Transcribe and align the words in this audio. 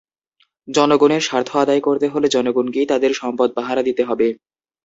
জনগণের 0.67 1.21
স্বার্থ 1.21 1.49
আদায় 1.57 1.81
করতে 1.81 2.07
হলে 2.07 2.27
জনগণকেই 2.27 2.89
তাদের 2.91 3.11
সম্পদ 3.13 3.49
পাহারা 3.57 3.81
দিতে 3.87 4.03
হবে। 4.09 4.27